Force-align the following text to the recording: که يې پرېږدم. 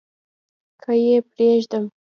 که 0.83 0.89
يې 1.03 1.15
پرېږدم. 1.31 1.85